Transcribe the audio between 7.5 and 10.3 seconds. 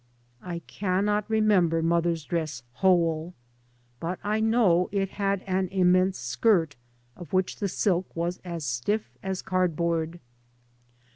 the silk was as stiff as card board.